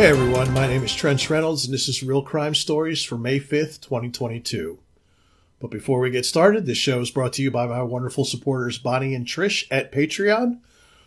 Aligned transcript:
Hey 0.00 0.06
everyone, 0.06 0.50
my 0.54 0.66
name 0.66 0.82
is 0.82 0.94
Trench 0.94 1.28
Reynolds 1.28 1.66
and 1.66 1.74
this 1.74 1.86
is 1.86 2.02
Real 2.02 2.22
Crime 2.22 2.54
Stories 2.54 3.04
for 3.04 3.18
May 3.18 3.38
5th, 3.38 3.82
2022. 3.82 4.78
But 5.60 5.70
before 5.70 6.00
we 6.00 6.10
get 6.10 6.24
started, 6.24 6.64
this 6.64 6.78
show 6.78 7.02
is 7.02 7.10
brought 7.10 7.34
to 7.34 7.42
you 7.42 7.50
by 7.50 7.66
my 7.66 7.82
wonderful 7.82 8.24
supporters 8.24 8.78
Bonnie 8.78 9.14
and 9.14 9.26
Trish 9.26 9.66
at 9.70 9.92
Patreon. 9.92 10.60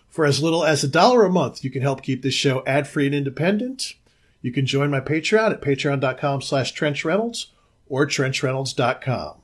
For 0.10 0.26
as 0.26 0.44
little 0.44 0.64
as 0.64 0.84
a 0.84 0.88
dollar 0.88 1.26
a 1.26 1.32
month, 1.32 1.64
you 1.64 1.72
can 1.72 1.82
help 1.82 2.04
keep 2.04 2.22
this 2.22 2.36
show 2.36 2.64
ad-free 2.68 3.08
and 3.08 3.16
independent. 3.16 3.96
You 4.44 4.52
can 4.52 4.68
join 4.68 4.92
my 4.92 5.00
Patreon 5.00 5.54
at 5.54 5.62
patreon.com 5.64 6.44
slash 6.44 6.76
trenchreynolds 6.76 7.48
or 7.88 8.06
trenchreynolds.com. 8.06 9.38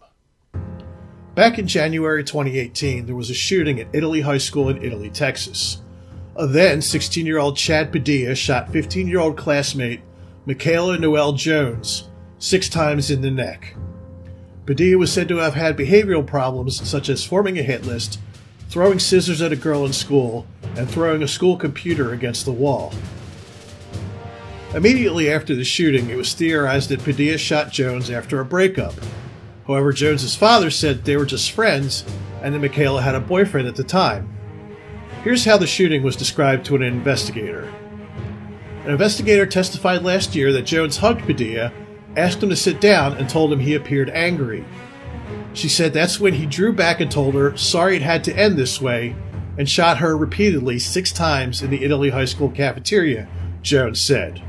Back 1.33 1.57
in 1.57 1.65
January 1.65 2.23
2018, 2.23 3.07
there 3.07 3.15
was 3.15 3.31
a 3.31 3.33
shooting 3.33 3.79
at 3.79 3.87
Italy 3.93 4.21
High 4.21 4.37
School 4.37 4.69
in 4.69 4.83
Italy, 4.83 5.09
Texas. 5.09 5.81
Then 6.47 6.81
16 6.81 7.25
year 7.25 7.37
old 7.37 7.57
Chad 7.57 7.91
Padilla 7.91 8.33
shot 8.33 8.71
15 8.71 9.07
year 9.09 9.19
old 9.19 9.35
classmate 9.35 9.99
Michaela 10.45 10.97
Noel 10.97 11.33
Jones 11.33 12.07
six 12.37 12.69
times 12.69 13.11
in 13.11 13.21
the 13.21 13.29
neck. 13.29 13.75
Padilla 14.65 14.97
was 14.97 15.11
said 15.11 15.27
to 15.27 15.37
have 15.37 15.55
had 15.55 15.75
behavioral 15.75 16.25
problems 16.25 16.87
such 16.87 17.09
as 17.09 17.25
forming 17.25 17.59
a 17.59 17.63
hit 17.63 17.85
list, 17.85 18.19
throwing 18.69 18.99
scissors 18.99 19.41
at 19.41 19.51
a 19.51 19.57
girl 19.57 19.85
in 19.85 19.91
school, 19.91 20.47
and 20.77 20.89
throwing 20.89 21.23
a 21.23 21.27
school 21.27 21.57
computer 21.57 22.13
against 22.13 22.45
the 22.45 22.53
wall. 22.53 22.93
Immediately 24.73 25.29
after 25.29 25.55
the 25.55 25.65
shooting, 25.65 26.09
it 26.09 26.15
was 26.15 26.33
theorized 26.33 26.89
that 26.89 27.03
Padilla 27.03 27.37
shot 27.37 27.69
Jones 27.69 28.09
after 28.09 28.39
a 28.39 28.45
breakup. 28.45 28.93
However, 29.67 29.91
Jones's 29.91 30.35
father 30.35 30.69
said 30.69 31.03
they 31.03 31.17
were 31.17 31.25
just 31.25 31.51
friends 31.51 32.05
and 32.41 32.53
that 32.53 32.59
Michaela 32.59 33.01
had 33.01 33.15
a 33.15 33.19
boyfriend 33.19 33.67
at 33.67 33.75
the 33.75 33.83
time. 33.83 34.38
Here's 35.23 35.43
how 35.43 35.57
the 35.57 35.67
shooting 35.67 36.01
was 36.01 36.15
described 36.15 36.65
to 36.65 36.75
an 36.77 36.81
investigator. 36.81 37.71
An 38.85 38.91
investigator 38.91 39.45
testified 39.45 40.01
last 40.01 40.33
year 40.33 40.53
that 40.53 40.61
Jones 40.61 40.97
hugged 40.97 41.25
Padilla, 41.25 41.73
asked 42.15 42.41
him 42.41 42.49
to 42.49 42.55
sit 42.55 42.79
down, 42.79 43.13
and 43.17 43.29
told 43.29 43.51
him 43.51 43.59
he 43.59 43.75
appeared 43.75 44.09
angry. 44.11 44.63
She 45.53 45.67
said 45.67 45.91
that's 45.91 46.21
when 46.21 46.35
he 46.35 46.45
drew 46.45 46.71
back 46.71 47.01
and 47.01 47.11
told 47.11 47.33
her 47.35 47.55
sorry 47.57 47.97
it 47.97 48.01
had 48.01 48.23
to 48.23 48.37
end 48.37 48.57
this 48.57 48.81
way 48.81 49.13
and 49.57 49.69
shot 49.69 49.97
her 49.97 50.15
repeatedly 50.15 50.79
six 50.79 51.11
times 51.11 51.61
in 51.61 51.69
the 51.69 51.83
Italy 51.83 52.11
High 52.11 52.25
School 52.25 52.49
cafeteria, 52.49 53.27
Jones 53.61 53.99
said. 53.99 54.41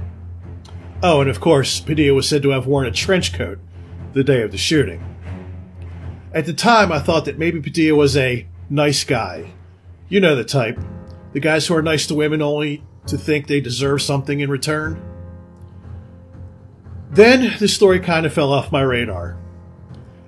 Oh, 1.03 1.21
and 1.21 1.29
of 1.29 1.41
course, 1.41 1.81
Padilla 1.81 2.15
was 2.15 2.29
said 2.29 2.43
to 2.43 2.51
have 2.51 2.69
worn 2.69 2.87
a 2.87 2.93
trench 2.93 3.33
coat 3.33 3.59
the 4.13 4.23
day 4.23 4.43
of 4.43 4.53
the 4.53 4.59
shooting. 4.59 5.05
At 6.33 6.47
the 6.47 6.53
time, 6.53 6.93
I 6.93 7.01
thought 7.01 7.25
that 7.25 7.39
maybe 7.39 7.61
Padilla 7.61 7.97
was 7.97 8.17
a 8.17 8.47
nice 8.69 9.03
guy. 9.03 9.51
You 10.11 10.19
know 10.19 10.35
the 10.35 10.43
type. 10.43 10.77
The 11.35 11.39
guys 11.41 11.69
who 11.69 11.77
are 11.77 11.83
nice 11.83 12.09
to 12.09 12.17
women 12.17 12.43
only 12.43 12.83
to 13.07 13.17
think 13.17 13.47
they 13.47 13.61
deserve 13.61 14.03
something 14.03 14.41
in 14.41 14.51
return. 14.51 15.01
Then 17.11 17.55
the 17.61 17.69
story 17.69 18.01
kind 18.01 18.27
of 18.27 18.33
fell 18.33 18.53
off 18.53 18.73
my 18.73 18.83
radar. 18.83 19.37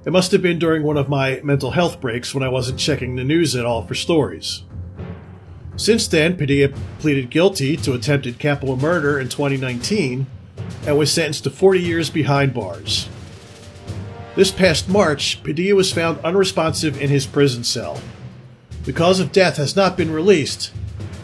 It 0.04 0.12
must 0.12 0.30
have 0.30 0.40
been 0.40 0.60
during 0.60 0.84
one 0.84 0.96
of 0.96 1.08
my 1.08 1.40
mental 1.42 1.72
health 1.72 2.00
breaks 2.00 2.32
when 2.32 2.44
I 2.44 2.48
wasn't 2.48 2.78
checking 2.78 3.16
the 3.16 3.24
news 3.24 3.56
at 3.56 3.66
all 3.66 3.84
for 3.84 3.96
stories. 3.96 4.62
Since 5.74 6.06
then, 6.06 6.36
Padilla 6.36 6.68
pleaded 7.00 7.30
guilty 7.30 7.76
to 7.78 7.94
attempted 7.94 8.38
capital 8.38 8.76
murder 8.76 9.18
in 9.18 9.28
2019 9.28 10.26
and 10.86 10.96
was 10.96 11.12
sentenced 11.12 11.42
to 11.42 11.50
40 11.50 11.80
years 11.80 12.08
behind 12.08 12.54
bars. 12.54 13.08
This 14.36 14.52
past 14.52 14.88
March, 14.88 15.42
Padilla 15.42 15.74
was 15.74 15.92
found 15.92 16.20
unresponsive 16.24 17.02
in 17.02 17.10
his 17.10 17.26
prison 17.26 17.64
cell. 17.64 18.00
The 18.84 18.92
cause 18.92 19.20
of 19.20 19.30
death 19.30 19.58
has 19.58 19.76
not 19.76 19.96
been 19.96 20.12
released, 20.12 20.72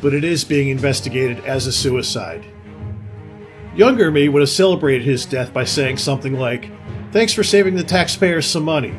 but 0.00 0.14
it 0.14 0.22
is 0.22 0.44
being 0.44 0.68
investigated 0.68 1.44
as 1.44 1.66
a 1.66 1.72
suicide. 1.72 2.44
Younger 3.74 4.12
me 4.12 4.28
would 4.28 4.42
have 4.42 4.48
celebrated 4.48 5.04
his 5.04 5.26
death 5.26 5.52
by 5.52 5.64
saying 5.64 5.96
something 5.96 6.34
like, 6.34 6.70
Thanks 7.10 7.32
for 7.32 7.42
saving 7.42 7.74
the 7.74 7.82
taxpayers 7.82 8.46
some 8.46 8.64
money. 8.64 8.94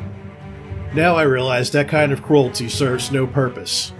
Now 0.92 1.16
I 1.16 1.22
realize 1.22 1.70
that 1.70 1.88
kind 1.88 2.12
of 2.12 2.22
cruelty 2.22 2.68
serves 2.68 3.10
no 3.10 3.26
purpose. 3.26 3.92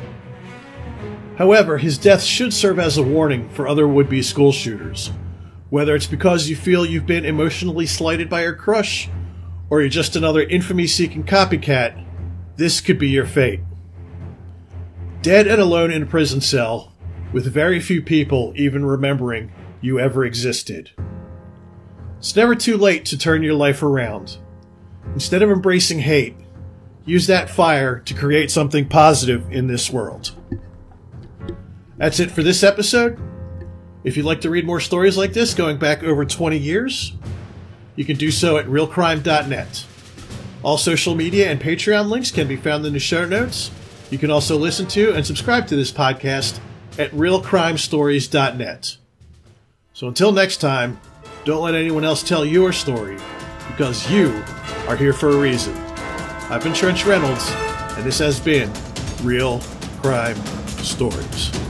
However, 1.39 1.79
his 1.79 1.97
death 1.97 2.23
should 2.23 2.53
serve 2.53 2.79
as 2.79 2.99
a 2.99 3.03
warning 3.03 3.49
for 3.51 3.67
other 3.67 3.89
would 3.89 4.11
be 4.11 4.21
school 4.21 4.53
shooters. 4.53 5.11
Whether 5.71 5.95
it's 5.95 6.07
because 6.07 6.51
you 6.51 6.57
feel 6.57 6.85
you've 6.85 7.07
been 7.07 7.25
emotionally 7.25 7.87
slighted 7.87 8.29
by 8.29 8.43
your 8.43 8.55
crush, 8.55 9.09
or 9.71 9.81
you're 9.81 9.89
just 9.89 10.17
another 10.17 10.43
infamy 10.43 10.87
seeking 10.87 11.25
copycat, 11.25 12.05
this 12.57 12.83
could 12.83 12.99
be 12.99 13.09
your 13.09 13.25
fate. 13.25 13.61
Dead 15.23 15.47
and 15.47 15.61
alone 15.61 15.91
in 15.91 16.05
a 16.05 16.07
prison 16.07 16.41
cell, 16.41 16.93
with 17.33 17.53
very 17.53 17.79
few 17.79 18.01
people 18.01 18.55
even 18.57 18.85
remembering 18.85 19.53
you 19.83 19.99
ever 20.01 20.25
existed. 20.25 20.91
It's 22.19 22.35
never 22.35 22.55
too 22.55 22.77
late 22.77 23.05
to 23.07 23.19
turn 23.19 23.43
your 23.43 23.55
life 23.55 23.83
around. 23.83 24.39
Instead 25.13 25.43
of 25.43 25.51
embracing 25.51 25.99
hate, 25.99 26.37
use 27.05 27.27
that 27.27 27.51
fire 27.51 27.99
to 28.01 28.15
create 28.15 28.51
something 28.51 28.89
positive 28.89 29.51
in 29.51 29.67
this 29.67 29.91
world. 29.91 30.33
That's 31.99 32.21
it 32.21 32.31
for 32.31 32.43
this 32.43 32.63
episode. 32.63 33.19
If 34.05 34.17
you'd 34.17 34.25
like 34.25 34.41
to 34.43 34.51
read 34.51 34.65
more 34.65 34.81
stories 34.81 35.19
like 35.19 35.35
this 35.35 35.53
going 35.53 35.79
back 35.79 36.03
over 36.03 36.25
20 36.25 36.57
years, 36.57 37.13
you 37.95 38.07
can 38.07 38.17
do 38.17 38.31
so 38.31 38.57
at 38.57 38.67
realcrime.net. 38.67 39.87
All 40.63 40.79
social 40.79 41.15
media 41.15 41.51
and 41.51 41.61
Patreon 41.61 42.09
links 42.09 42.31
can 42.31 42.49
be 42.49 42.57
found 42.57 42.87
in 42.87 42.95
the 42.95 42.99
show 42.99 43.27
notes. 43.27 43.71
You 44.11 44.19
can 44.19 44.31
also 44.31 44.57
listen 44.57 44.87
to 44.89 45.15
and 45.15 45.25
subscribe 45.25 45.69
to 45.69 45.77
this 45.77 45.93
podcast 45.93 46.59
at 46.99 47.11
realcrimestories.net. 47.13 48.97
So 49.93 50.09
until 50.09 50.33
next 50.33 50.57
time, 50.59 51.01
don't 51.45 51.63
let 51.63 51.75
anyone 51.75 52.05
else 52.05 52.23
tell 52.23 52.45
your 52.45 52.73
story 52.73 53.19
because 53.69 54.11
you 54.11 54.43
are 54.89 54.97
here 54.97 55.13
for 55.13 55.29
a 55.29 55.37
reason. 55.37 55.77
I've 56.51 56.65
been 56.65 56.75
Trench 56.75 57.07
Reynolds, 57.07 57.49
and 57.97 58.05
this 58.05 58.19
has 58.19 58.41
been 58.41 58.71
Real 59.23 59.61
Crime 60.03 60.37
Stories. 60.83 61.70